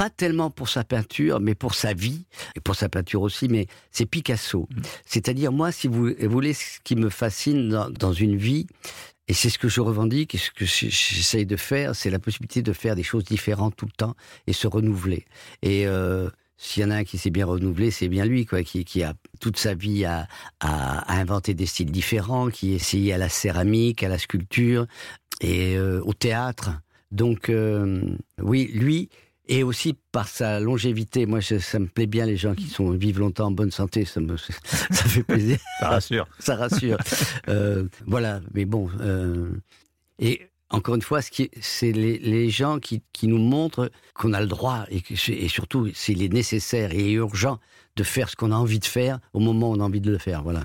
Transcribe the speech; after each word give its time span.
pas 0.00 0.08
tellement 0.08 0.48
pour 0.48 0.70
sa 0.70 0.82
peinture, 0.82 1.40
mais 1.40 1.54
pour 1.54 1.74
sa 1.74 1.92
vie, 1.92 2.24
et 2.56 2.60
pour 2.60 2.74
sa 2.74 2.88
peinture 2.88 3.20
aussi, 3.20 3.48
mais 3.48 3.66
c'est 3.90 4.06
Picasso. 4.06 4.66
Mmh. 4.70 4.80
C'est-à-dire, 5.04 5.52
moi, 5.52 5.72
si 5.72 5.88
vous 5.88 6.14
voulez, 6.22 6.54
ce 6.54 6.80
qui 6.82 6.96
me 6.96 7.10
fascine 7.10 7.68
dans, 7.68 8.12
une 8.14 8.34
vie, 8.34 8.66
et 9.28 9.34
c'est 9.34 9.50
ce 9.50 9.58
que 9.58 9.68
je 9.68 9.82
revendique 9.82 10.34
et 10.34 10.38
ce 10.38 10.52
que 10.52 10.64
j'essaye 10.64 11.44
de 11.44 11.56
faire, 11.56 11.94
c'est 11.94 12.08
la 12.08 12.18
possibilité 12.18 12.62
de 12.62 12.72
faire 12.72 12.96
des 12.96 13.02
choses 13.02 13.24
différentes 13.24 13.76
tout 13.76 13.84
le 13.84 13.92
temps 13.92 14.14
et 14.46 14.54
se 14.54 14.66
renouveler. 14.66 15.26
Et 15.60 15.86
euh, 15.86 16.30
s'il 16.56 16.82
y 16.82 16.86
en 16.86 16.90
a 16.92 16.96
un 16.96 17.04
qui 17.04 17.18
s'est 17.18 17.28
bien 17.28 17.44
renouvelé, 17.44 17.90
c'est 17.90 18.08
bien 18.08 18.24
lui, 18.24 18.46
quoi, 18.46 18.62
qui, 18.62 18.86
qui, 18.86 19.02
a 19.02 19.12
toute 19.38 19.58
sa 19.58 19.74
vie 19.74 20.06
à, 20.06 20.28
à, 20.60 21.14
inventer 21.20 21.52
des 21.52 21.66
styles 21.66 21.92
différents, 21.92 22.48
qui 22.48 22.72
essayé 22.72 23.12
à 23.12 23.18
la 23.18 23.28
céramique, 23.28 24.02
à 24.02 24.08
la 24.08 24.16
sculpture 24.16 24.86
et 25.42 25.76
euh, 25.76 26.00
au 26.06 26.14
théâtre. 26.14 26.70
Donc, 27.10 27.50
euh, 27.50 28.00
oui, 28.40 28.70
lui, 28.72 29.10
et 29.50 29.64
aussi 29.64 29.96
par 30.12 30.28
sa 30.28 30.60
longévité. 30.60 31.26
Moi, 31.26 31.40
ça 31.42 31.78
me 31.78 31.86
plaît 31.86 32.06
bien 32.06 32.24
les 32.24 32.36
gens 32.36 32.54
qui 32.54 32.68
sont 32.68 32.92
vivent 32.92 33.18
longtemps 33.18 33.48
en 33.48 33.50
bonne 33.50 33.72
santé. 33.72 34.04
Ça 34.04 34.20
me 34.20 34.36
ça 34.64 35.04
fait 35.04 35.24
plaisir. 35.24 35.58
ça 35.80 35.88
rassure. 35.88 36.28
ça 36.38 36.54
rassure. 36.54 36.98
Euh, 37.48 37.86
voilà. 38.06 38.40
Mais 38.54 38.64
bon. 38.64 38.88
Euh, 39.00 39.50
et 40.20 40.48
encore 40.70 40.94
une 40.94 41.02
fois, 41.02 41.20
c'est 41.20 41.92
les, 41.92 42.18
les, 42.18 42.48
gens 42.48 42.78
qui, 42.78 43.02
qui 43.12 43.26
nous 43.26 43.38
montrent 43.38 43.90
qu'on 44.14 44.32
a 44.32 44.40
le 44.40 44.46
droit 44.46 44.84
et, 44.88 45.00
que, 45.00 45.14
et 45.32 45.48
surtout 45.48 45.90
s'il 45.94 46.22
est 46.22 46.32
nécessaire 46.32 46.92
et 46.92 47.10
urgent 47.10 47.58
de 47.96 48.04
faire 48.04 48.30
ce 48.30 48.36
qu'on 48.36 48.52
a 48.52 48.56
envie 48.56 48.78
de 48.78 48.84
faire 48.84 49.18
au 49.32 49.40
moment 49.40 49.70
où 49.70 49.74
on 49.74 49.80
a 49.80 49.84
envie 49.84 50.00
de 50.00 50.12
le 50.12 50.18
faire. 50.18 50.44
Voilà. 50.44 50.64